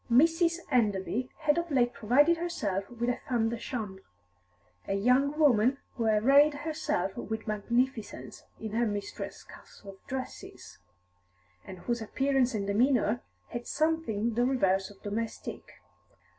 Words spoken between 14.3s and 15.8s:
the reverse of domestic.